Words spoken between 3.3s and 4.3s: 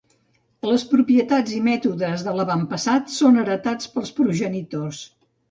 heretats pels